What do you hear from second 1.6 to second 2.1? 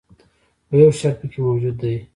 دی.